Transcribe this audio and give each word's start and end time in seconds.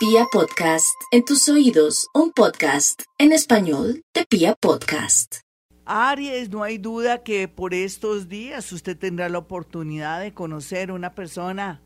Pia 0.00 0.24
Podcast, 0.32 0.98
en 1.10 1.26
tus 1.26 1.46
oídos, 1.50 2.08
un 2.14 2.32
podcast 2.32 3.02
en 3.18 3.32
español 3.32 4.02
de 4.14 4.24
Pia 4.24 4.54
Podcast. 4.54 5.40
Aries, 5.84 6.48
no 6.48 6.62
hay 6.62 6.78
duda 6.78 7.22
que 7.22 7.48
por 7.48 7.74
estos 7.74 8.26
días 8.26 8.72
usted 8.72 8.96
tendrá 8.96 9.28
la 9.28 9.36
oportunidad 9.36 10.22
de 10.22 10.32
conocer 10.32 10.90
una 10.90 11.14
persona 11.14 11.82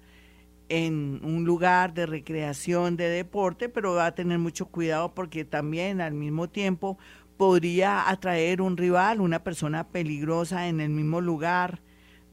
en 0.69 1.22
un 1.24 1.45
lugar 1.45 1.92
de 1.92 2.06
recreación, 2.06 2.96
de 2.96 3.08
deporte, 3.08 3.69
pero 3.69 3.95
va 3.95 4.06
a 4.06 4.15
tener 4.15 4.38
mucho 4.38 4.67
cuidado 4.67 5.12
porque 5.12 5.44
también 5.44 6.01
al 6.01 6.15
mismo 6.15 6.49
tiempo 6.49 6.99
podría 7.37 8.08
atraer 8.08 8.62
un 8.62 8.76
rival, 8.76 9.21
una 9.21 9.42
persona 9.42 9.88
peligrosa 9.88 10.69
en 10.69 10.81
el 10.81 10.90
mismo 10.90 11.21
lugar 11.21 11.83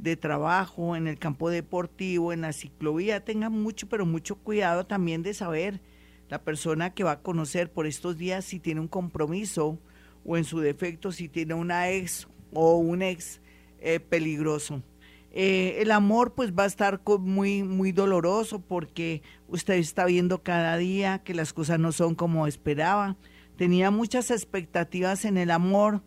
de 0.01 0.17
trabajo, 0.17 0.95
en 0.95 1.07
el 1.07 1.19
campo 1.19 1.49
deportivo, 1.49 2.33
en 2.33 2.41
la 2.41 2.53
ciclovía. 2.53 3.23
Tenga 3.23 3.49
mucho, 3.49 3.87
pero 3.87 4.05
mucho 4.05 4.35
cuidado 4.35 4.85
también 4.85 5.21
de 5.21 5.33
saber 5.33 5.79
la 6.27 6.43
persona 6.43 6.93
que 6.93 7.03
va 7.03 7.11
a 7.11 7.21
conocer 7.21 7.71
por 7.71 7.85
estos 7.85 8.17
días 8.17 8.45
si 8.45 8.59
tiene 8.59 8.81
un 8.81 8.87
compromiso 8.87 9.79
o 10.25 10.37
en 10.37 10.43
su 10.43 10.59
defecto 10.59 11.11
si 11.11 11.27
tiene 11.29 11.53
una 11.53 11.89
ex 11.89 12.27
o 12.53 12.77
un 12.77 13.01
ex 13.01 13.41
eh, 13.79 13.99
peligroso. 13.99 14.81
Eh, 15.33 15.77
el 15.79 15.91
amor 15.91 16.33
pues 16.33 16.51
va 16.51 16.63
a 16.63 16.67
estar 16.67 17.01
muy, 17.19 17.63
muy 17.63 17.91
doloroso 17.91 18.59
porque 18.59 19.21
usted 19.47 19.75
está 19.75 20.05
viendo 20.05 20.41
cada 20.41 20.77
día 20.77 21.19
que 21.23 21.33
las 21.33 21.53
cosas 21.53 21.79
no 21.79 21.91
son 21.91 22.15
como 22.15 22.47
esperaba. 22.47 23.17
Tenía 23.55 23.91
muchas 23.91 24.31
expectativas 24.31 25.25
en 25.25 25.37
el 25.37 25.51
amor, 25.51 26.01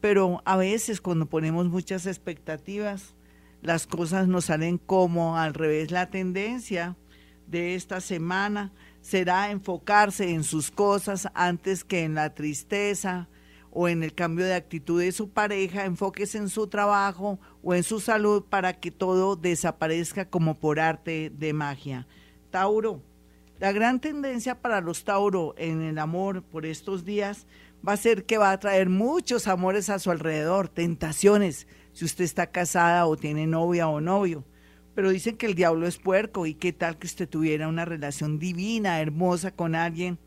pero 0.00 0.42
a 0.44 0.56
veces 0.56 1.00
cuando 1.00 1.26
ponemos 1.26 1.68
muchas 1.68 2.06
expectativas, 2.06 3.14
las 3.62 3.86
cosas 3.86 4.28
nos 4.28 4.46
salen 4.46 4.78
como 4.78 5.38
al 5.38 5.54
revés. 5.54 5.90
La 5.90 6.10
tendencia 6.10 6.96
de 7.46 7.74
esta 7.74 8.00
semana 8.00 8.72
será 9.00 9.50
enfocarse 9.50 10.30
en 10.30 10.44
sus 10.44 10.70
cosas 10.70 11.28
antes 11.34 11.84
que 11.84 12.04
en 12.04 12.14
la 12.14 12.34
tristeza, 12.34 13.28
o 13.78 13.88
en 13.88 14.02
el 14.02 14.14
cambio 14.14 14.46
de 14.46 14.54
actitud 14.54 15.02
de 15.02 15.12
su 15.12 15.28
pareja, 15.28 15.84
enfóquese 15.84 16.38
en 16.38 16.48
su 16.48 16.66
trabajo 16.66 17.38
o 17.62 17.74
en 17.74 17.82
su 17.82 18.00
salud 18.00 18.42
para 18.42 18.72
que 18.72 18.90
todo 18.90 19.36
desaparezca 19.36 20.30
como 20.30 20.54
por 20.54 20.80
arte 20.80 21.30
de 21.36 21.52
magia. 21.52 22.06
Tauro, 22.50 23.02
la 23.58 23.72
gran 23.72 24.00
tendencia 24.00 24.62
para 24.62 24.80
los 24.80 25.04
Tauro 25.04 25.54
en 25.58 25.82
el 25.82 25.98
amor 25.98 26.42
por 26.42 26.64
estos 26.64 27.04
días 27.04 27.46
va 27.86 27.92
a 27.92 27.98
ser 27.98 28.24
que 28.24 28.38
va 28.38 28.50
a 28.50 28.58
traer 28.58 28.88
muchos 28.88 29.46
amores 29.46 29.90
a 29.90 29.98
su 29.98 30.10
alrededor, 30.10 30.70
tentaciones, 30.70 31.66
si 31.96 32.04
usted 32.04 32.24
está 32.24 32.48
casada 32.48 33.06
o 33.06 33.16
tiene 33.16 33.46
novia 33.46 33.88
o 33.88 34.02
novio. 34.02 34.44
Pero 34.94 35.08
dicen 35.08 35.38
que 35.38 35.46
el 35.46 35.54
diablo 35.54 35.86
es 35.86 35.96
puerco 35.96 36.44
y 36.44 36.52
qué 36.52 36.74
tal 36.74 36.98
que 36.98 37.06
usted 37.06 37.26
tuviera 37.26 37.68
una 37.68 37.86
relación 37.86 38.38
divina, 38.38 39.00
hermosa 39.00 39.50
con 39.50 39.74
alguien 39.74 40.18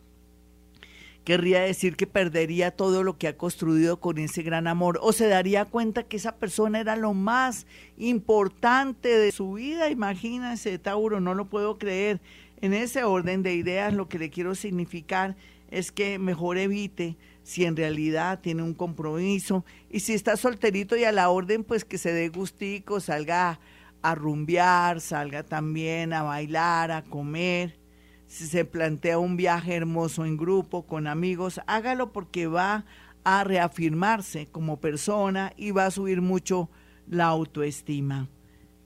querría 1.30 1.62
decir 1.62 1.96
que 1.96 2.08
perdería 2.08 2.72
todo 2.72 3.04
lo 3.04 3.20
que 3.20 3.28
ha 3.28 3.38
construido 3.38 4.00
con 4.00 4.18
ese 4.18 4.42
gran 4.42 4.66
amor 4.66 4.98
o 5.00 5.14
se 5.14 5.28
daría 5.28 5.64
cuenta 5.66 6.02
que 6.02 6.18
esa 6.18 6.38
persona 6.38 6.80
era 6.80 6.96
lo 6.96 7.14
más 7.14 7.68
importante 8.00 9.10
de 9.10 9.32
su 9.32 9.54
vida. 9.54 9.92
Imagínense, 9.92 10.80
Tauro, 10.80 11.20
no 11.20 11.36
lo 11.36 11.46
puedo 11.46 11.78
creer. 11.78 12.20
En 12.62 12.74
ese 12.74 13.04
orden 13.04 13.44
de 13.44 13.54
ideas 13.54 13.94
lo 13.94 14.10
que 14.10 14.18
le 14.18 14.32
quiero 14.32 14.56
significar 14.56 15.36
es 15.72 15.92
que 15.92 16.20
mejor 16.20 16.58
evite 16.58 17.18
si 17.44 17.66
en 17.66 17.76
realidad 17.76 18.42
tiene 18.42 18.64
un 18.64 18.74
compromiso. 18.74 19.66
Y 19.90 20.02
si 20.02 20.14
está 20.14 20.38
solterito 20.38 20.96
y 20.96 21.04
a 21.04 21.12
la 21.12 21.30
orden 21.30 21.64
pues 21.64 21.86
que 21.86 21.98
se 21.98 22.14
dé 22.14 22.30
gustico, 22.30 23.00
salga 23.00 23.60
a 24.02 24.16
rumbear, 24.16 25.02
salga 25.02 25.44
también 25.44 26.14
a 26.14 26.24
bailar, 26.24 26.92
a 26.92 27.04
comer. 27.04 27.80
Si 28.28 28.46
se 28.46 28.66
plantea 28.66 29.18
un 29.18 29.38
viaje 29.38 29.76
hermoso 29.76 30.26
en 30.26 30.38
grupo, 30.38 30.86
con 30.86 31.08
amigos, 31.08 31.60
hágalo 31.66 32.12
porque 32.12 32.48
va 32.48 32.86
a 33.24 33.44
reafirmarse 33.44 34.48
como 34.48 34.80
persona 34.80 35.52
y 35.58 35.72
va 35.72 35.88
a 35.88 35.92
subir 35.92 36.22
mucho 36.22 36.70
la 37.08 37.26
autoestima. 37.26 38.30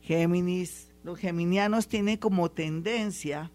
Géminis, 0.02 0.94
los 1.04 1.20
geminianos 1.20 1.88
tienen 1.88 2.18
como 2.18 2.52
tendencia 2.52 3.52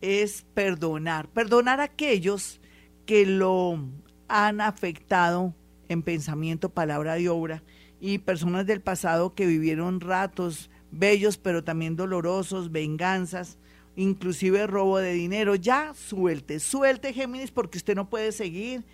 es 0.00 0.42
perdonar, 0.54 1.28
perdonar 1.28 1.80
a 1.80 1.84
aquellos 1.84 2.60
que 3.06 3.24
lo 3.24 3.78
han 4.28 4.60
afectado 4.60 5.54
en 5.88 6.02
pensamiento, 6.02 6.68
palabra 6.68 7.18
y 7.18 7.28
obra, 7.28 7.62
y 8.00 8.18
personas 8.18 8.66
del 8.66 8.82
pasado 8.82 9.34
que 9.34 9.46
vivieron 9.46 10.00
ratos 10.00 10.70
bellos 10.90 11.38
pero 11.38 11.64
también 11.64 11.96
dolorosos, 11.96 12.72
venganzas, 12.72 13.58
inclusive 13.96 14.66
robo 14.66 14.98
de 14.98 15.12
dinero. 15.12 15.54
Ya 15.54 15.94
suelte, 15.94 16.60
suelte 16.60 17.12
Géminis 17.12 17.50
porque 17.50 17.78
usted 17.78 17.94
no 17.94 18.10
puede 18.10 18.32
seguir 18.32 18.84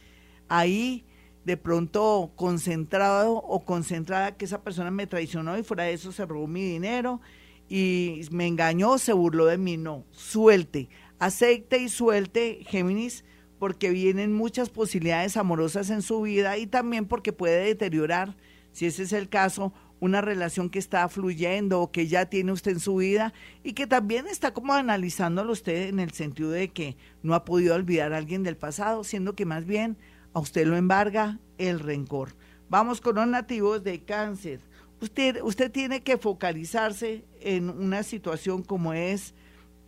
ahí 0.48 1.04
de 1.44 1.56
pronto 1.56 2.32
concentrado 2.36 3.34
o 3.34 3.64
concentrada 3.64 4.36
que 4.36 4.44
esa 4.44 4.62
persona 4.62 4.90
me 4.90 5.06
traicionó 5.06 5.58
y 5.58 5.64
fuera 5.64 5.84
de 5.84 5.94
eso 5.94 6.12
se 6.12 6.24
robó 6.24 6.46
mi 6.46 6.62
dinero 6.62 7.20
y 7.68 8.20
me 8.30 8.46
engañó, 8.46 8.98
se 8.98 9.12
burló 9.12 9.46
de 9.46 9.58
mí. 9.58 9.76
No, 9.76 10.04
suelte, 10.12 10.88
acepte 11.18 11.78
y 11.78 11.88
suelte 11.88 12.60
Géminis 12.68 13.24
porque 13.62 13.90
vienen 13.90 14.32
muchas 14.32 14.70
posibilidades 14.70 15.36
amorosas 15.36 15.88
en 15.90 16.02
su 16.02 16.22
vida 16.22 16.58
y 16.58 16.66
también 16.66 17.06
porque 17.06 17.32
puede 17.32 17.64
deteriorar, 17.64 18.34
si 18.72 18.86
ese 18.86 19.04
es 19.04 19.12
el 19.12 19.28
caso, 19.28 19.72
una 20.00 20.20
relación 20.20 20.68
que 20.68 20.80
está 20.80 21.08
fluyendo 21.08 21.80
o 21.80 21.92
que 21.92 22.08
ya 22.08 22.26
tiene 22.26 22.50
usted 22.50 22.72
en 22.72 22.80
su 22.80 22.96
vida 22.96 23.32
y 23.62 23.74
que 23.74 23.86
también 23.86 24.26
está 24.26 24.52
como 24.52 24.72
analizándolo 24.72 25.52
usted 25.52 25.90
en 25.90 26.00
el 26.00 26.10
sentido 26.10 26.50
de 26.50 26.70
que 26.70 26.96
no 27.22 27.36
ha 27.36 27.44
podido 27.44 27.76
olvidar 27.76 28.12
a 28.12 28.16
alguien 28.16 28.42
del 28.42 28.56
pasado, 28.56 29.04
siendo 29.04 29.36
que 29.36 29.46
más 29.46 29.64
bien 29.64 29.96
a 30.34 30.40
usted 30.40 30.66
lo 30.66 30.76
embarga 30.76 31.38
el 31.58 31.78
rencor. 31.78 32.34
Vamos 32.68 33.00
con 33.00 33.14
los 33.14 33.28
nativos 33.28 33.84
de 33.84 34.02
cáncer. 34.02 34.58
Usted, 35.00 35.40
usted 35.40 35.70
tiene 35.70 36.02
que 36.02 36.18
focalizarse 36.18 37.24
en 37.38 37.70
una 37.70 38.02
situación 38.02 38.64
como 38.64 38.92
es 38.92 39.36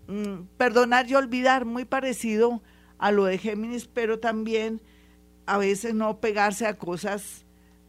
mm, 0.06 0.44
perdonar 0.58 1.10
y 1.10 1.16
olvidar, 1.16 1.64
muy 1.64 1.84
parecido 1.84 2.62
a 2.62 2.73
lo 3.12 3.24
de 3.24 3.38
Géminis, 3.38 3.86
pero 3.86 4.18
también 4.18 4.80
a 5.46 5.58
veces 5.58 5.94
no 5.94 6.20
pegarse 6.20 6.66
a 6.66 6.78
cosas 6.78 7.44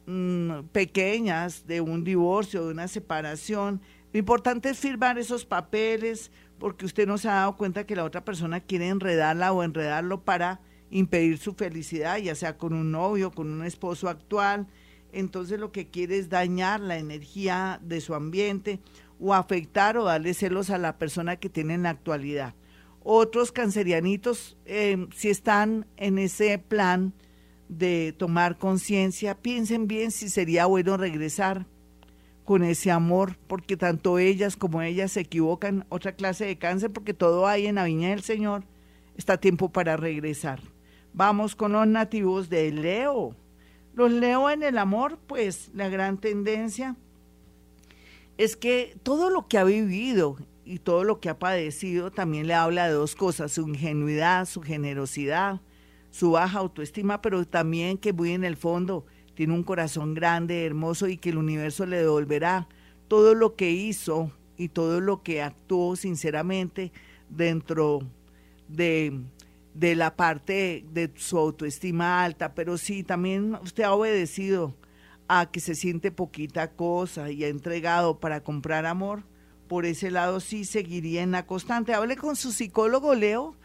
Mm, 0.08 0.66
pequeñas 0.72 1.66
de 1.66 1.82
un 1.82 2.04
divorcio, 2.04 2.66
de 2.66 2.72
una 2.72 2.88
separación. 2.88 3.82
Lo 4.14 4.20
importante 4.20 4.70
es 4.70 4.78
firmar 4.78 5.18
esos 5.18 5.46
papeles 5.46 6.32
porque 6.60 6.86
usted 6.86 7.08
no 7.08 7.18
se 7.18 7.28
ha 7.28 7.36
dado 7.36 7.58
cuenta 7.58 7.88
que 7.88 7.96
la 7.96 8.04
otra 8.04 8.24
persona 8.24 8.60
quiere 8.60 8.88
enredarla 8.90 9.52
o 9.52 9.64
enredarlo 9.64 10.22
para 10.22 10.62
impedir 10.92 11.40
su 11.40 11.54
felicidad, 11.54 12.18
ya 12.20 12.36
sea 12.36 12.58
con 12.58 12.74
un 12.74 12.92
novio, 12.92 13.32
con 13.32 13.52
un 13.52 13.66
esposo 13.66 14.08
actual. 14.08 14.68
Entonces 15.12 15.60
lo 15.60 15.72
que 15.72 15.88
quiere 15.88 16.20
es 16.20 16.30
dañar 16.30 16.82
la 16.82 17.00
energía 17.00 17.80
de 17.82 18.00
su 18.00 18.14
ambiente 18.14 18.80
o 19.20 19.34
afectar 19.34 19.98
o 19.98 20.04
darle 20.04 20.36
celos 20.36 20.70
a 20.70 20.78
la 20.78 21.00
persona 21.00 21.38
que 21.38 21.50
tiene 21.50 21.74
en 21.74 21.84
la 21.84 21.90
actualidad. 21.90 22.54
Otros 23.08 23.52
cancerianitos, 23.52 24.58
eh, 24.66 25.08
si 25.16 25.30
están 25.30 25.86
en 25.96 26.18
ese 26.18 26.58
plan, 26.58 27.14
de 27.70 28.14
tomar 28.18 28.58
conciencia, 28.58 29.36
piensen 29.36 29.88
bien 29.88 30.12
si 30.12 30.30
sería 30.30 30.66
bueno 30.66 30.98
regresar 30.98 31.66
con 32.44 32.64
ese 32.64 32.92
amor, 32.92 33.38
porque 33.48 33.76
tanto 33.76 34.20
ellas 34.20 34.56
como 34.56 34.82
ellas 34.82 35.14
se 35.14 35.22
equivocan, 35.22 35.86
otra 35.90 36.16
clase 36.16 36.46
de 36.46 36.58
cáncer, 36.58 36.92
porque 36.92 37.14
todo 37.14 37.48
hay 37.48 37.66
en 37.66 37.76
la 37.76 37.86
viña 37.86 38.10
del 38.10 38.22
Señor, 38.22 38.64
está 39.18 39.38
tiempo 39.38 39.70
para 39.70 39.98
regresar. 39.98 40.62
Vamos 41.14 41.56
con 41.56 41.72
los 41.72 41.88
nativos 41.88 42.50
de 42.50 42.72
Leo. 42.72 43.36
Los 43.94 44.12
Leo 44.12 44.50
en 44.50 44.62
el 44.62 44.78
amor, 44.78 45.18
pues 45.26 45.72
la 45.74 45.90
gran 45.90 46.20
tendencia 46.20 46.96
es 48.38 48.56
que 48.58 48.98
todo 49.02 49.30
lo 49.30 49.48
que 49.48 49.58
ha 49.58 49.64
vivido 49.64 50.38
y 50.66 50.80
todo 50.80 51.04
lo 51.04 51.20
que 51.20 51.30
ha 51.30 51.38
padecido 51.38 52.12
también 52.12 52.48
le 52.48 52.56
habla 52.56 52.88
de 52.88 52.94
dos 52.94 53.16
cosas, 53.16 53.52
su 53.52 53.68
ingenuidad, 53.68 54.46
su 54.46 54.62
generosidad, 54.62 55.62
su 56.10 56.32
baja 56.32 56.60
autoestima, 56.60 57.22
pero 57.22 57.46
también 57.46 57.98
que 57.98 58.14
muy 58.14 58.32
en 58.32 58.44
el 58.44 58.58
fondo 58.58 59.06
tiene 59.36 59.54
un 59.54 59.64
corazón 59.64 60.14
grande, 60.14 60.66
hermoso 60.66 61.08
y 61.08 61.18
que 61.18 61.30
el 61.30 61.38
universo 61.38 61.86
le 61.86 61.98
devolverá 61.98 62.68
todo 63.08 63.36
lo 63.36 63.56
que 63.56 63.72
hizo 63.72 64.32
y 64.58 64.70
todo 64.70 65.02
lo 65.02 65.22
que 65.22 65.42
actuó 65.42 65.96
sinceramente 65.96 66.92
dentro 67.30 68.00
de, 68.68 69.20
de 69.74 69.96
la 69.96 70.16
parte 70.16 70.86
de 70.92 71.12
su 71.16 71.38
autoestima 71.38 72.24
alta, 72.24 72.56
pero 72.56 72.78
sí, 72.78 73.04
también 73.04 73.56
usted 73.62 73.84
ha 73.84 73.94
obedecido 73.94 74.74
a 75.28 75.52
que 75.52 75.60
se 75.60 75.76
siente 75.76 76.12
poquita 76.12 76.72
cosa 76.72 77.30
y 77.32 77.44
ha 77.44 77.50
entregado 77.50 78.20
para 78.20 78.42
comprar 78.42 78.86
amor, 78.86 79.24
por 79.68 79.86
ese 79.86 80.12
lado 80.12 80.40
sí 80.40 80.66
seguiría 80.66 81.24
en 81.24 81.32
la 81.32 81.46
constante. 81.46 81.94
Hable 81.94 82.18
con 82.18 82.36
su 82.36 82.52
psicólogo, 82.52 83.16
Leo, 83.16 83.56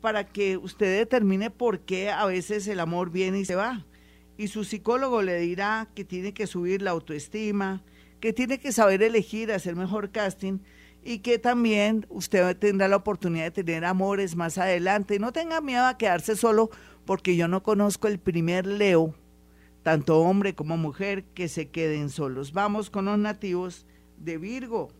para 0.00 0.24
que 0.26 0.56
usted 0.56 0.98
determine 0.98 1.50
por 1.50 1.80
qué 1.80 2.10
a 2.10 2.24
veces 2.26 2.66
el 2.66 2.80
amor 2.80 3.10
viene 3.10 3.40
y 3.40 3.44
se 3.44 3.54
va. 3.54 3.86
Y 4.36 4.48
su 4.48 4.64
psicólogo 4.64 5.22
le 5.22 5.38
dirá 5.38 5.88
que 5.94 6.04
tiene 6.04 6.32
que 6.32 6.46
subir 6.46 6.82
la 6.82 6.92
autoestima, 6.92 7.82
que 8.20 8.32
tiene 8.32 8.58
que 8.58 8.72
saber 8.72 9.02
elegir, 9.02 9.52
hacer 9.52 9.76
mejor 9.76 10.10
casting 10.10 10.60
y 11.02 11.18
que 11.18 11.38
también 11.38 12.06
usted 12.08 12.56
tendrá 12.56 12.88
la 12.88 12.96
oportunidad 12.96 13.44
de 13.44 13.64
tener 13.64 13.84
amores 13.84 14.36
más 14.36 14.58
adelante. 14.58 15.18
No 15.18 15.32
tenga 15.32 15.60
miedo 15.60 15.84
a 15.84 15.98
quedarse 15.98 16.36
solo 16.36 16.70
porque 17.04 17.36
yo 17.36 17.48
no 17.48 17.62
conozco 17.62 18.08
el 18.08 18.18
primer 18.18 18.66
Leo, 18.66 19.14
tanto 19.82 20.20
hombre 20.20 20.54
como 20.54 20.76
mujer, 20.76 21.24
que 21.34 21.48
se 21.48 21.68
queden 21.68 22.10
solos. 22.10 22.52
Vamos 22.52 22.90
con 22.90 23.06
los 23.06 23.18
nativos 23.18 23.86
de 24.18 24.38
Virgo. 24.38 24.90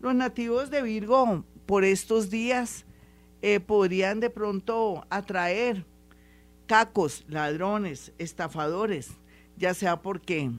Los 0.00 0.14
nativos 0.14 0.70
de 0.70 0.82
Virgo 0.82 1.44
por 1.66 1.84
estos 1.84 2.30
días 2.30 2.84
eh, 3.42 3.60
podrían 3.60 4.20
de 4.20 4.30
pronto 4.30 5.06
atraer 5.10 5.86
cacos, 6.66 7.24
ladrones, 7.28 8.12
estafadores, 8.18 9.10
ya 9.56 9.72
sea 9.74 10.02
porque 10.02 10.50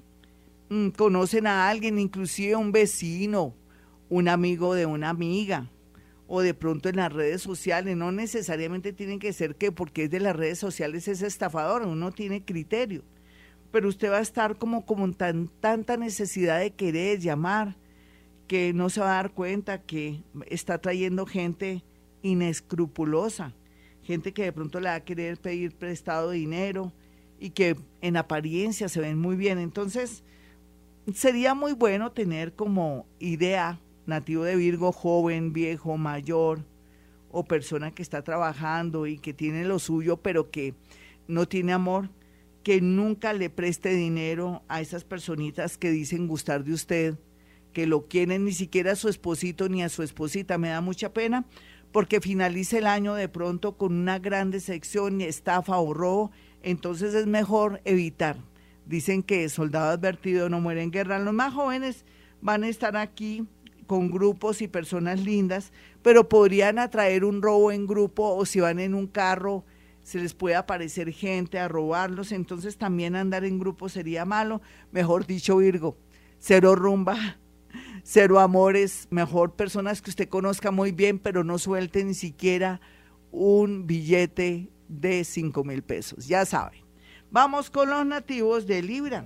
mm, 0.70 0.90
conocen 0.90 1.48
a 1.48 1.70
alguien, 1.70 2.00
inclusive 2.00 2.56
un 2.56 2.72
vecino, 2.72 3.54
un 4.10 4.28
amigo 4.28 4.74
de 4.74 4.86
una 4.86 5.10
amiga, 5.10 5.70
o 6.28 6.42
de 6.42 6.54
pronto 6.54 6.90
en 6.90 6.98
las 6.98 7.12
redes 7.12 7.42
sociales, 7.42 7.96
no 7.96 8.12
necesariamente 8.12 8.94
tienen 8.94 9.20
que 9.20 9.34
ser 9.34 9.56
que 9.56 9.72
porque 9.72 10.06
es 10.06 10.10
de 10.10 10.20
las 10.20 10.36
redes 10.36 10.60
sociales 10.60 11.08
es 11.08 11.22
estafador, 11.22 11.84
uno 11.84 12.12
tiene 12.12 12.44
criterio, 12.44 13.04
pero 13.72 13.88
usted 13.88 14.12
va 14.12 14.18
a 14.18 14.22
estar 14.22 14.58
como, 14.58 14.86
como 14.86 15.12
tan, 15.14 15.48
tanta 15.60 15.96
necesidad 15.98 16.60
de 16.60 16.72
querer 16.72 17.20
llamar, 17.20 17.78
que 18.48 18.74
no 18.74 18.90
se 18.90 19.02
va 19.02 19.12
a 19.12 19.24
dar 19.24 19.34
cuenta 19.34 19.82
que 19.82 20.24
está 20.50 20.80
trayendo 20.80 21.26
gente 21.26 21.84
inescrupulosa, 22.22 23.54
gente 24.04 24.34
que 24.34 24.44
de 24.44 24.54
pronto 24.54 24.80
le 24.80 24.90
va 24.90 24.96
a 24.96 25.04
querer 25.04 25.38
pedir 25.38 25.76
prestado 25.76 26.32
dinero 26.32 26.94
y 27.40 27.52
que 27.52 27.76
en 28.02 28.18
apariencia 28.18 28.90
se 28.90 29.02
ven 29.02 29.20
muy 29.20 29.36
bien. 29.36 29.60
Entonces, 29.60 30.24
sería 31.14 31.54
muy 31.54 31.74
bueno 31.74 32.12
tener 32.12 32.54
como 32.54 33.06
idea 33.20 33.80
nativo 34.06 34.44
de 34.44 34.56
Virgo, 34.56 34.92
joven, 34.92 35.54
viejo, 35.54 35.98
mayor, 35.98 36.64
o 37.30 37.44
persona 37.44 37.92
que 37.92 38.02
está 38.02 38.24
trabajando 38.24 39.06
y 39.06 39.18
que 39.20 39.34
tiene 39.34 39.66
lo 39.66 39.80
suyo, 39.80 40.18
pero 40.18 40.50
que 40.50 40.74
no 41.28 41.48
tiene 41.48 41.74
amor, 41.74 42.10
que 42.64 42.82
nunca 42.82 43.34
le 43.34 43.50
preste 43.50 43.90
dinero 43.90 44.64
a 44.68 44.82
esas 44.82 45.04
personitas 45.04 45.78
que 45.78 45.92
dicen 45.92 46.28
gustar 46.28 46.64
de 46.64 46.74
usted, 46.74 47.16
que 47.78 47.86
lo 47.86 48.08
quieren 48.08 48.44
ni 48.44 48.54
siquiera 48.54 48.94
a 48.94 48.96
su 48.96 49.08
esposito 49.08 49.70
ni 49.70 49.84
a 49.84 49.90
su 49.90 50.02
esposita. 50.02 50.58
Me 50.58 50.70
da 50.70 50.82
mucha 50.82 51.14
pena 51.14 51.46
porque 51.92 52.22
finaliza 52.22 52.80
el 52.80 52.88
año 52.88 53.14
de 53.14 53.30
pronto 53.30 53.78
con 53.78 53.94
una 53.94 54.18
gran 54.18 54.50
decepción, 54.50 55.22
estafa 55.22 55.78
o 55.78 55.94
robo, 55.94 56.32
entonces 56.64 57.14
es 57.14 57.28
mejor 57.28 57.80
evitar. 57.86 58.38
Dicen 58.88 59.22
que 59.22 59.48
soldado 59.50 59.92
advertido 59.92 60.50
no 60.50 60.60
muere 60.60 60.82
en 60.82 60.90
guerra. 60.90 61.20
Los 61.20 61.36
más 61.36 61.54
jóvenes 61.54 62.04
van 62.42 62.64
a 62.64 62.68
estar 62.68 62.98
aquí 62.98 63.46
con 63.86 64.10
grupos 64.10 64.64
y 64.64 64.68
personas 64.68 65.20
lindas, 65.24 65.72
pero 66.02 66.28
podrían 66.28 66.80
atraer 66.80 67.24
un 67.24 67.44
robo 67.44 67.72
en 67.72 67.86
grupo 67.86 68.34
o 68.34 68.44
si 68.48 68.60
van 68.60 68.80
en 68.80 68.96
un 68.96 69.06
carro 69.06 69.66
se 70.02 70.18
les 70.18 70.34
puede 70.34 70.56
aparecer 70.56 71.12
gente 71.12 71.60
a 71.60 71.68
robarlos, 71.68 72.32
entonces 72.32 72.80
también 72.80 73.16
andar 73.16 73.46
en 73.46 73.60
grupo 73.60 73.88
sería 73.88 74.26
malo. 74.26 74.64
Mejor 74.92 75.28
dicho, 75.28 75.58
Virgo, 75.58 75.96
cero 76.40 76.74
rumba, 76.74 77.38
cero 78.10 78.40
amores, 78.40 79.06
mejor 79.12 79.56
personas 79.56 80.02
que 80.02 80.10
usted 80.10 80.30
conozca 80.30 80.72
muy 80.72 80.94
bien, 80.94 81.20
pero 81.20 81.44
no 81.44 81.58
suelte 81.58 82.06
ni 82.06 82.14
siquiera 82.14 82.80
un 83.32 83.86
billete 83.86 84.70
de 84.88 85.26
cinco 85.26 85.66
mil 85.66 85.84
pesos, 85.84 86.26
ya 86.26 86.46
saben. 86.46 86.80
Vamos 87.32 87.70
con 87.70 87.90
los 87.90 88.06
nativos 88.06 88.66
de 88.66 88.82
Libra. 88.82 89.26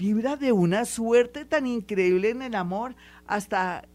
Libra 0.00 0.34
de 0.34 0.50
una 0.50 0.86
suerte 0.86 1.44
tan 1.44 1.68
increíble 1.68 2.30
en 2.30 2.42
el 2.42 2.56
amor, 2.56 2.96
hasta 3.28 3.88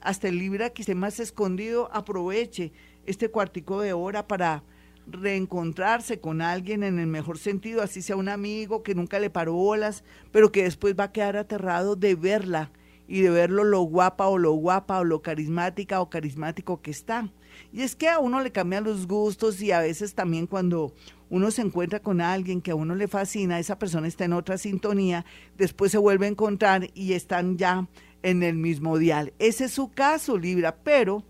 hasta 0.00 0.28
el 0.28 0.38
Libra 0.38 0.70
que 0.70 0.82
esté 0.82 0.96
más 0.96 1.20
escondido, 1.20 1.88
aproveche 1.92 2.72
este 3.04 3.30
cuartico 3.30 3.80
de 3.80 3.92
hora 3.92 4.26
para 4.26 4.64
reencontrarse 5.06 6.18
con 6.18 6.40
alguien 6.40 6.82
en 6.82 6.98
el 6.98 7.06
mejor 7.06 7.38
sentido, 7.38 7.82
así 7.82 8.02
sea 8.02 8.16
un 8.16 8.28
amigo 8.28 8.82
que 8.82 8.96
nunca 8.96 9.20
le 9.20 9.30
paró 9.30 9.52
bolas, 9.52 10.02
pero 10.32 10.50
que 10.50 10.64
después 10.64 10.96
va 10.98 11.04
a 11.04 11.12
quedar 11.12 11.36
aterrado 11.36 11.94
de 11.94 12.16
verla 12.16 12.72
y 13.08 13.20
de 13.20 13.30
verlo 13.30 13.64
lo 13.64 13.82
guapa 13.82 14.26
o 14.28 14.38
lo 14.38 14.52
guapa 14.52 15.00
o 15.00 15.04
lo 15.04 15.22
carismática 15.22 16.00
o 16.00 16.10
carismático 16.10 16.80
que 16.80 16.90
está. 16.90 17.30
Y 17.72 17.82
es 17.82 17.96
que 17.96 18.08
a 18.08 18.18
uno 18.18 18.40
le 18.40 18.52
cambian 18.52 18.84
los 18.84 19.06
gustos 19.06 19.60
y 19.62 19.72
a 19.72 19.80
veces 19.80 20.14
también 20.14 20.46
cuando 20.46 20.94
uno 21.30 21.50
se 21.50 21.62
encuentra 21.62 22.00
con 22.00 22.20
alguien 22.20 22.60
que 22.60 22.70
a 22.70 22.76
uno 22.76 22.94
le 22.94 23.08
fascina, 23.08 23.58
esa 23.58 23.78
persona 23.78 24.06
está 24.06 24.24
en 24.24 24.32
otra 24.32 24.58
sintonía, 24.58 25.24
después 25.56 25.92
se 25.92 25.98
vuelve 25.98 26.26
a 26.26 26.30
encontrar 26.30 26.88
y 26.94 27.12
están 27.14 27.56
ya 27.56 27.88
en 28.22 28.42
el 28.42 28.54
mismo 28.54 28.98
dial. 28.98 29.32
Ese 29.38 29.64
es 29.64 29.72
su 29.72 29.90
caso, 29.90 30.38
Libra, 30.38 30.76
pero 30.76 31.24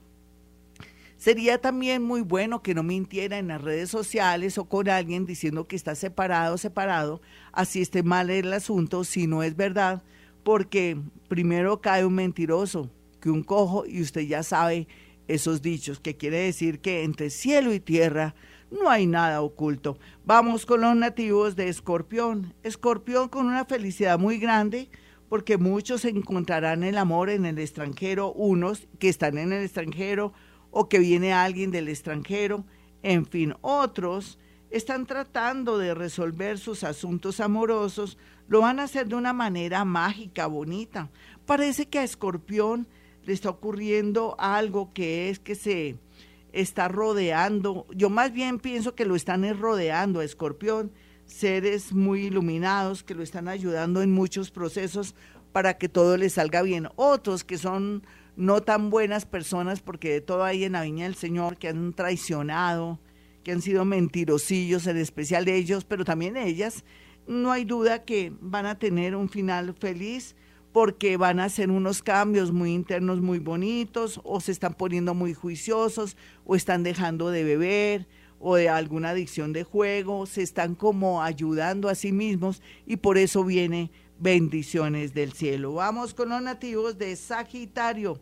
sería 1.16 1.60
también 1.60 2.02
muy 2.02 2.20
bueno 2.20 2.62
que 2.62 2.74
no 2.74 2.82
mintiera 2.82 3.38
en 3.38 3.48
las 3.48 3.62
redes 3.62 3.90
sociales 3.90 4.58
o 4.58 4.66
con 4.66 4.88
alguien 4.88 5.26
diciendo 5.26 5.66
que 5.66 5.76
está 5.76 5.94
separado, 5.94 6.58
separado, 6.58 7.20
así 7.52 7.80
esté 7.80 8.02
mal 8.02 8.30
el 8.30 8.52
asunto, 8.52 9.04
si 9.04 9.26
no 9.26 9.42
es 9.42 9.56
verdad, 9.56 10.02
porque 10.46 10.96
primero 11.26 11.80
cae 11.80 12.06
un 12.06 12.14
mentiroso 12.14 12.88
que 13.20 13.30
un 13.30 13.42
cojo 13.42 13.84
y 13.84 14.00
usted 14.00 14.20
ya 14.20 14.44
sabe 14.44 14.86
esos 15.26 15.60
dichos, 15.60 15.98
que 15.98 16.16
quiere 16.16 16.38
decir 16.38 16.78
que 16.78 17.02
entre 17.02 17.30
cielo 17.30 17.74
y 17.74 17.80
tierra 17.80 18.36
no 18.70 18.88
hay 18.88 19.08
nada 19.08 19.42
oculto. 19.42 19.98
Vamos 20.24 20.64
con 20.64 20.82
los 20.82 20.94
nativos 20.94 21.56
de 21.56 21.68
Escorpión. 21.68 22.54
Escorpión 22.62 23.28
con 23.28 23.46
una 23.46 23.64
felicidad 23.64 24.20
muy 24.20 24.38
grande, 24.38 24.88
porque 25.28 25.58
muchos 25.58 26.04
encontrarán 26.04 26.84
el 26.84 26.96
amor 26.96 27.28
en 27.28 27.44
el 27.44 27.58
extranjero, 27.58 28.32
unos 28.32 28.86
que 29.00 29.08
están 29.08 29.38
en 29.38 29.52
el 29.52 29.64
extranjero 29.64 30.32
o 30.70 30.88
que 30.88 31.00
viene 31.00 31.32
alguien 31.32 31.72
del 31.72 31.88
extranjero, 31.88 32.64
en 33.02 33.26
fin, 33.26 33.54
otros 33.62 34.38
están 34.76 35.06
tratando 35.06 35.78
de 35.78 35.94
resolver 35.94 36.58
sus 36.58 36.84
asuntos 36.84 37.40
amorosos, 37.40 38.18
lo 38.48 38.60
van 38.60 38.78
a 38.78 38.84
hacer 38.84 39.08
de 39.08 39.16
una 39.16 39.32
manera 39.32 39.84
mágica, 39.84 40.46
bonita. 40.46 41.10
Parece 41.46 41.88
que 41.88 41.98
a 41.98 42.04
Escorpión 42.04 42.86
le 43.24 43.32
está 43.32 43.50
ocurriendo 43.50 44.36
algo 44.38 44.92
que 44.92 45.30
es 45.30 45.38
que 45.38 45.54
se 45.54 45.96
está 46.52 46.88
rodeando, 46.88 47.86
yo 47.94 48.08
más 48.08 48.32
bien 48.32 48.58
pienso 48.58 48.94
que 48.94 49.04
lo 49.04 49.16
están 49.16 49.46
rodeando 49.58 50.20
a 50.20 50.24
Escorpión, 50.24 50.92
seres 51.26 51.92
muy 51.92 52.26
iluminados 52.26 53.02
que 53.02 53.14
lo 53.14 53.22
están 53.22 53.48
ayudando 53.48 54.00
en 54.00 54.12
muchos 54.12 54.50
procesos 54.50 55.14
para 55.52 55.76
que 55.76 55.88
todo 55.88 56.16
le 56.16 56.30
salga 56.30 56.62
bien. 56.62 56.88
Otros 56.96 57.42
que 57.42 57.58
son 57.58 58.04
no 58.36 58.62
tan 58.62 58.90
buenas 58.90 59.26
personas, 59.26 59.80
porque 59.80 60.10
de 60.10 60.20
todo 60.20 60.44
hay 60.44 60.64
en 60.64 60.72
la 60.72 60.82
viña 60.82 61.04
del 61.04 61.14
Señor, 61.14 61.56
que 61.56 61.68
han 61.68 61.94
traicionado, 61.94 63.00
que 63.46 63.52
han 63.52 63.62
sido 63.62 63.84
mentirosillos, 63.84 64.88
en 64.88 64.96
especial 64.96 65.44
de 65.44 65.54
ellos, 65.54 65.84
pero 65.84 66.04
también 66.04 66.36
ellas, 66.36 66.84
no 67.28 67.52
hay 67.52 67.64
duda 67.64 68.04
que 68.04 68.32
van 68.40 68.66
a 68.66 68.76
tener 68.76 69.14
un 69.14 69.28
final 69.28 69.72
feliz 69.72 70.34
porque 70.72 71.16
van 71.16 71.38
a 71.38 71.44
hacer 71.44 71.70
unos 71.70 72.02
cambios 72.02 72.50
muy 72.50 72.72
internos 72.72 73.20
muy 73.20 73.38
bonitos 73.38 74.20
o 74.24 74.40
se 74.40 74.50
están 74.50 74.74
poniendo 74.74 75.14
muy 75.14 75.32
juiciosos 75.32 76.16
o 76.44 76.56
están 76.56 76.82
dejando 76.82 77.30
de 77.30 77.44
beber 77.44 78.08
o 78.40 78.56
de 78.56 78.68
alguna 78.68 79.10
adicción 79.10 79.52
de 79.52 79.62
juego, 79.62 80.26
se 80.26 80.42
están 80.42 80.74
como 80.74 81.22
ayudando 81.22 81.88
a 81.88 81.94
sí 81.94 82.10
mismos 82.10 82.60
y 82.84 82.96
por 82.96 83.16
eso 83.16 83.44
viene 83.44 83.92
bendiciones 84.18 85.14
del 85.14 85.34
cielo. 85.34 85.74
Vamos 85.74 86.14
con 86.14 86.30
los 86.30 86.42
nativos 86.42 86.98
de 86.98 87.14
Sagitario. 87.14 88.20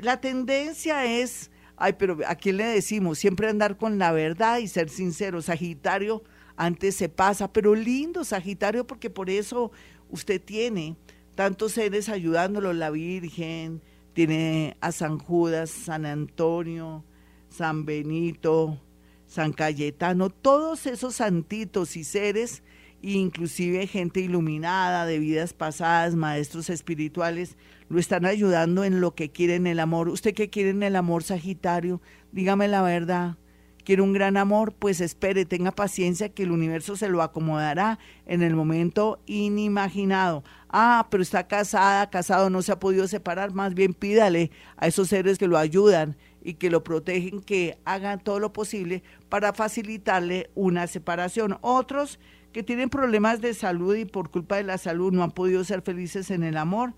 La 0.00 0.20
tendencia 0.20 1.06
es, 1.06 1.50
ay, 1.76 1.94
pero 1.94 2.18
¿a 2.26 2.34
quién 2.34 2.56
le 2.58 2.64
decimos? 2.64 3.18
Siempre 3.18 3.48
andar 3.48 3.76
con 3.76 3.98
la 3.98 4.12
verdad 4.12 4.58
y 4.58 4.68
ser 4.68 4.88
sincero. 4.88 5.42
Sagitario 5.42 6.22
antes 6.56 6.94
se 6.96 7.08
pasa, 7.08 7.52
pero 7.52 7.74
lindo 7.74 8.24
Sagitario 8.24 8.86
porque 8.86 9.10
por 9.10 9.30
eso 9.30 9.72
usted 10.10 10.40
tiene 10.40 10.96
tantos 11.34 11.72
seres 11.72 12.08
ayudándolo, 12.08 12.72
la 12.72 12.90
Virgen, 12.90 13.82
tiene 14.12 14.76
a 14.80 14.92
San 14.92 15.18
Judas, 15.18 15.70
San 15.70 16.06
Antonio, 16.06 17.04
San 17.48 17.84
Benito, 17.84 18.80
San 19.26 19.52
Cayetano, 19.52 20.30
todos 20.30 20.86
esos 20.86 21.16
santitos 21.16 21.96
y 21.96 22.04
seres, 22.04 22.62
inclusive 23.12 23.86
gente 23.86 24.20
iluminada 24.20 25.06
de 25.06 25.18
vidas 25.18 25.52
pasadas, 25.52 26.14
maestros 26.14 26.70
espirituales, 26.70 27.56
lo 27.88 27.98
están 27.98 28.24
ayudando 28.24 28.84
en 28.84 29.00
lo 29.00 29.14
que 29.14 29.30
quiere 29.30 29.56
en 29.56 29.66
el 29.66 29.80
amor. 29.80 30.08
¿Usted 30.08 30.34
qué 30.34 30.48
quiere 30.48 30.70
en 30.70 30.82
el 30.82 30.96
amor, 30.96 31.22
Sagitario? 31.22 32.00
Dígame 32.32 32.68
la 32.68 32.82
verdad. 32.82 33.36
¿Quiere 33.84 34.00
un 34.00 34.14
gran 34.14 34.38
amor? 34.38 34.72
Pues 34.72 35.02
espere, 35.02 35.44
tenga 35.44 35.70
paciencia 35.70 36.30
que 36.30 36.44
el 36.44 36.52
universo 36.52 36.96
se 36.96 37.10
lo 37.10 37.20
acomodará 37.20 37.98
en 38.24 38.42
el 38.42 38.56
momento 38.56 39.20
inimaginado. 39.26 40.42
Ah, 40.70 41.06
pero 41.10 41.22
está 41.22 41.46
casada, 41.46 42.08
casado, 42.08 42.48
no 42.48 42.62
se 42.62 42.72
ha 42.72 42.80
podido 42.80 43.06
separar. 43.06 43.52
Más 43.52 43.74
bien 43.74 43.92
pídale 43.92 44.50
a 44.78 44.86
esos 44.86 45.08
seres 45.08 45.36
que 45.36 45.48
lo 45.48 45.58
ayudan 45.58 46.16
y 46.42 46.54
que 46.54 46.70
lo 46.70 46.82
protegen, 46.82 47.40
que 47.40 47.78
hagan 47.84 48.24
todo 48.24 48.40
lo 48.40 48.54
posible 48.54 49.02
para 49.28 49.52
facilitarle 49.52 50.50
una 50.54 50.86
separación. 50.86 51.58
Otros 51.60 52.18
que 52.54 52.62
tienen 52.62 52.88
problemas 52.88 53.40
de 53.40 53.52
salud 53.52 53.96
y 53.96 54.04
por 54.04 54.30
culpa 54.30 54.56
de 54.56 54.62
la 54.62 54.78
salud 54.78 55.12
no 55.12 55.24
han 55.24 55.32
podido 55.32 55.64
ser 55.64 55.82
felices 55.82 56.30
en 56.30 56.44
el 56.44 56.56
amor, 56.56 56.94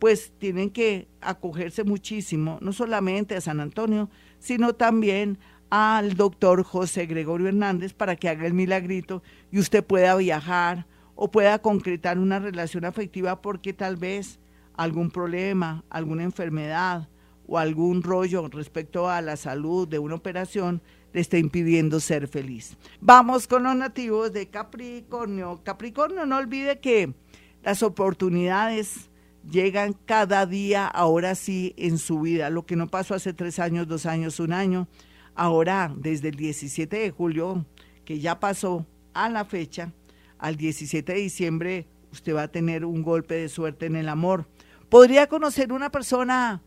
pues 0.00 0.32
tienen 0.36 0.68
que 0.68 1.06
acogerse 1.20 1.84
muchísimo, 1.84 2.58
no 2.60 2.72
solamente 2.72 3.36
a 3.36 3.40
San 3.40 3.60
Antonio, 3.60 4.10
sino 4.40 4.74
también 4.74 5.38
al 5.70 6.16
doctor 6.16 6.64
José 6.64 7.06
Gregorio 7.06 7.46
Hernández 7.46 7.94
para 7.94 8.16
que 8.16 8.28
haga 8.28 8.48
el 8.48 8.52
milagrito 8.52 9.22
y 9.52 9.60
usted 9.60 9.84
pueda 9.84 10.16
viajar 10.16 10.86
o 11.14 11.30
pueda 11.30 11.60
concretar 11.60 12.18
una 12.18 12.40
relación 12.40 12.84
afectiva 12.84 13.40
porque 13.40 13.72
tal 13.72 13.94
vez 13.94 14.40
algún 14.74 15.12
problema, 15.12 15.84
alguna 15.88 16.24
enfermedad 16.24 17.08
o 17.46 17.58
algún 17.58 18.02
rollo 18.02 18.48
respecto 18.48 19.08
a 19.08 19.20
la 19.20 19.36
salud 19.36 19.86
de 19.86 20.00
una 20.00 20.16
operación 20.16 20.82
le 21.16 21.22
está 21.22 21.38
impidiendo 21.38 21.98
ser 21.98 22.28
feliz. 22.28 22.76
Vamos 23.00 23.46
con 23.46 23.62
los 23.62 23.74
nativos 23.74 24.34
de 24.34 24.48
Capricornio. 24.50 25.62
Capricornio, 25.64 26.26
no 26.26 26.36
olvide 26.36 26.78
que 26.78 27.14
las 27.62 27.82
oportunidades 27.82 29.08
llegan 29.50 29.94
cada 29.94 30.44
día, 30.44 30.86
ahora 30.86 31.34
sí, 31.34 31.72
en 31.78 31.96
su 31.96 32.20
vida. 32.20 32.50
Lo 32.50 32.66
que 32.66 32.76
no 32.76 32.88
pasó 32.88 33.14
hace 33.14 33.32
tres 33.32 33.58
años, 33.58 33.88
dos 33.88 34.04
años, 34.04 34.40
un 34.40 34.52
año, 34.52 34.88
ahora 35.34 35.90
desde 35.96 36.28
el 36.28 36.36
17 36.36 36.98
de 36.98 37.10
julio, 37.12 37.64
que 38.04 38.20
ya 38.20 38.38
pasó 38.38 38.84
a 39.14 39.30
la 39.30 39.46
fecha, 39.46 39.94
al 40.36 40.56
17 40.56 41.14
de 41.14 41.18
diciembre, 41.18 41.86
usted 42.12 42.34
va 42.34 42.42
a 42.42 42.48
tener 42.48 42.84
un 42.84 43.02
golpe 43.02 43.36
de 43.36 43.48
suerte 43.48 43.86
en 43.86 43.96
el 43.96 44.10
amor. 44.10 44.46
Podría 44.90 45.28
conocer 45.28 45.72
una 45.72 45.90
persona 45.90 46.60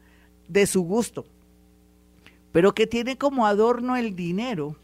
de 0.48 0.66
su 0.66 0.82
gusto, 0.82 1.28
pero 2.52 2.74
que 2.74 2.88
tiene 2.88 3.18
como 3.18 3.46
adorno 3.46 3.96
el 3.96 4.16
dinero, 4.16 4.76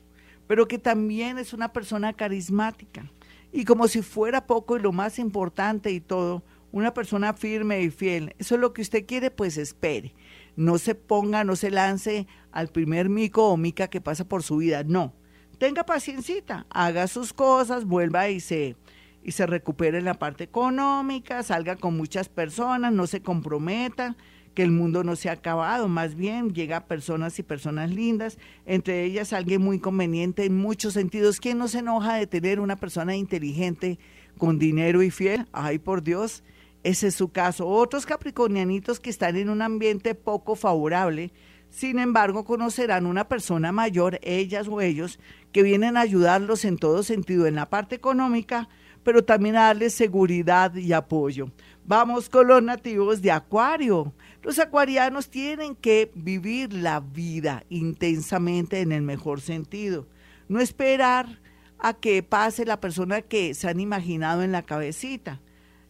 pero 0.48 0.68
que 0.68 0.78
también 0.78 1.38
es 1.38 1.54
una 1.54 1.74
persona 1.74 2.14
carismática. 2.14 3.12
Y 3.52 3.66
como 3.66 3.88
si 3.88 4.02
fuera 4.02 4.48
poco 4.48 4.78
y 4.78 4.82
lo 4.82 4.92
más 4.92 5.18
importante 5.18 5.92
y 5.92 6.02
todo, 6.02 6.44
una 6.72 6.94
persona 6.94 7.34
firme 7.34 7.82
y 7.82 7.90
fiel. 7.90 8.36
Eso 8.38 8.56
es 8.56 8.62
lo 8.62 8.74
que 8.74 8.82
usted 8.82 9.06
quiere, 9.06 9.32
pues 9.32 9.58
espere. 9.58 10.14
No 10.58 10.78
se 10.78 10.94
ponga, 10.94 11.46
no 11.46 11.56
se 11.56 11.72
lance 11.72 12.28
al 12.52 12.68
primer 12.68 13.08
mico 13.08 13.50
o 13.50 13.56
mica 13.56 13.88
que 13.88 14.02
pasa 14.02 14.28
por 14.28 14.44
su 14.44 14.58
vida. 14.58 14.84
No. 14.84 15.14
Tenga 15.58 15.86
paciencia, 15.86 16.66
haga 16.70 17.08
sus 17.08 17.32
cosas, 17.32 17.86
vuelva 17.86 18.28
y 18.28 18.42
se, 18.42 18.76
y 19.24 19.32
se 19.32 19.46
recupere 19.46 20.00
en 20.00 20.06
la 20.06 20.16
parte 20.16 20.44
económica, 20.44 21.44
salga 21.44 21.78
con 21.78 21.96
muchas 21.96 22.28
personas, 22.28 22.92
no 22.92 23.08
se 23.08 23.22
comprometa, 23.22 24.18
que 24.56 24.64
el 24.64 24.72
mundo 24.72 25.04
no 25.04 25.16
se 25.16 25.30
ha 25.30 25.34
acabado, 25.34 25.88
más 25.88 26.16
bien 26.16 26.54
llega 26.54 26.88
personas 26.88 27.38
y 27.38 27.44
personas 27.44 27.92
lindas, 27.92 28.40
entre 28.66 29.04
ellas 29.04 29.34
alguien 29.34 29.62
muy 29.62 29.80
conveniente 29.80 30.46
en 30.46 30.58
muchos 30.58 30.94
sentidos. 30.94 31.40
¿Quién 31.40 31.58
no 31.58 31.68
se 31.68 31.80
enoja 31.80 32.16
de 32.16 32.26
tener 32.26 32.60
una 32.60 32.78
persona 32.78 33.16
inteligente 33.16 34.00
con 34.38 34.58
dinero 34.58 35.04
y 35.04 35.12
fiel? 35.12 35.46
Ay, 35.52 35.78
por 35.78 36.02
Dios, 36.02 36.44
ese 36.84 37.08
es 37.08 37.16
su 37.16 37.30
caso. 37.30 37.68
Otros 37.68 38.06
capricornianitos 38.06 39.00
que 39.00 39.10
están 39.10 39.36
en 39.36 39.50
un 39.50 39.62
ambiente 39.62 40.16
poco 40.16 40.56
favorable, 40.56 41.34
sin 41.70 42.00
embargo, 42.00 42.46
conocerán 42.46 43.06
una 43.06 43.28
persona 43.28 43.74
mayor, 43.74 44.20
ellas 44.24 44.68
o 44.70 44.80
ellos, 44.80 45.20
que 45.52 45.64
vienen 45.64 45.98
a 45.98 46.02
ayudarlos 46.02 46.64
en 46.64 46.78
todo 46.78 47.04
sentido, 47.04 47.48
en 47.48 47.56
la 47.56 47.70
parte 47.70 47.96
económica, 47.96 48.70
pero 49.04 49.26
también 49.26 49.58
a 49.58 49.64
darles 49.64 49.94
seguridad 49.94 50.74
y 50.76 50.94
apoyo. 50.94 51.52
Vamos 51.86 52.30
con 52.30 52.48
los 52.48 52.64
nativos 52.64 53.22
de 53.22 53.32
Acuario. 53.32 54.14
Los 54.46 54.60
acuarianos 54.60 55.32
tienen 55.32 55.76
que 55.76 56.12
vivir 56.14 56.72
la 56.72 57.00
vida 57.00 57.64
intensamente 57.68 58.82
en 58.82 58.92
el 58.92 59.02
mejor 59.02 59.42
sentido. 59.42 60.08
No 60.48 60.60
esperar 60.60 61.42
a 61.80 61.96
que 61.96 62.22
pase 62.22 62.64
la 62.64 62.80
persona 62.80 63.24
que 63.24 63.56
se 63.56 63.68
han 63.68 63.80
imaginado 63.80 64.44
en 64.44 64.52
la 64.52 64.62
cabecita. 64.62 65.42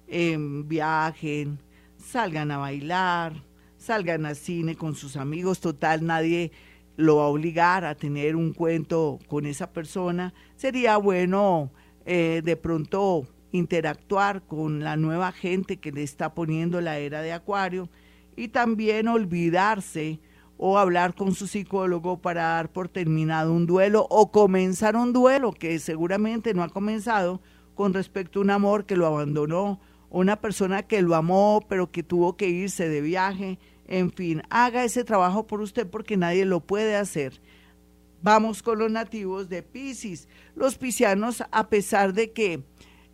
viajen, 0.07 1.59
salgan 1.97 2.49
a 2.49 2.57
bailar, 2.57 3.43
salgan 3.77 4.25
al 4.25 4.37
cine 4.37 4.75
con 4.75 4.95
sus 4.95 5.17
amigos. 5.17 5.59
Total, 5.59 6.05
nadie 6.05 6.53
lo 6.95 7.17
va 7.17 7.23
a 7.25 7.27
obligar 7.27 7.83
a 7.83 7.95
tener 7.95 8.37
un 8.37 8.53
cuento 8.53 9.19
con 9.27 9.47
esa 9.47 9.73
persona. 9.73 10.33
Sería 10.55 10.95
bueno 10.95 11.73
eh, 12.05 12.41
de 12.41 12.55
pronto 12.55 13.27
interactuar 13.51 14.43
con 14.43 14.81
la 14.81 14.95
nueva 14.95 15.33
gente 15.33 15.75
que 15.75 15.91
le 15.91 16.03
está 16.03 16.33
poniendo 16.33 16.79
la 16.79 16.99
era 16.99 17.21
de 17.21 17.33
Acuario 17.33 17.89
y 18.35 18.49
también 18.49 19.07
olvidarse 19.07 20.19
o 20.57 20.77
hablar 20.77 21.15
con 21.15 21.33
su 21.33 21.47
psicólogo 21.47 22.21
para 22.21 22.43
dar 22.43 22.71
por 22.71 22.87
terminado 22.87 23.53
un 23.53 23.65
duelo 23.65 24.07
o 24.09 24.31
comenzar 24.31 24.95
un 24.95 25.13
duelo 25.13 25.51
que 25.51 25.77
seguramente 25.79 26.53
no 26.53 26.63
ha 26.63 26.69
comenzado 26.69 27.41
con 27.73 27.93
respecto 27.93 28.39
a 28.39 28.43
un 28.43 28.49
amor 28.49 28.85
que 28.85 28.95
lo 28.95 29.05
abandonó, 29.05 29.81
una 30.09 30.37
persona 30.37 30.83
que 30.83 31.01
lo 31.01 31.15
amó 31.15 31.61
pero 31.67 31.91
que 31.91 32.03
tuvo 32.03 32.37
que 32.37 32.47
irse 32.47 32.87
de 32.87 33.01
viaje, 33.01 33.59
en 33.87 34.11
fin, 34.11 34.41
haga 34.49 34.83
ese 34.83 35.03
trabajo 35.03 35.45
por 35.45 35.61
usted 35.61 35.87
porque 35.87 36.17
nadie 36.17 36.45
lo 36.45 36.61
puede 36.61 36.95
hacer. 36.95 37.41
Vamos 38.21 38.63
con 38.63 38.79
los 38.79 38.91
nativos 38.91 39.49
de 39.49 39.61
Pisces. 39.61 40.27
Los 40.55 40.79
piscianos, 40.79 41.43
a 41.51 41.69
pesar 41.69 42.13
de 42.13 42.31
que 42.31 42.63